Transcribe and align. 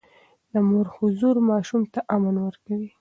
د 0.51 0.53
مور 0.69 0.85
حضور 0.95 1.35
ماشوم 1.49 1.83
ته 1.93 1.99
امن 2.15 2.35
ورکوي. 2.45 2.89